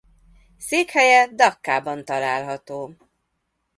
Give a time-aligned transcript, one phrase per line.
[0.57, 2.95] Székhelye Dakkaban található.